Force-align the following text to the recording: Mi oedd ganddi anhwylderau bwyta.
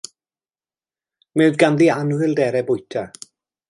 Mi 1.35 1.47
oedd 1.49 1.61
ganddi 1.67 1.93
anhwylderau 1.99 2.69
bwyta. 2.73 3.09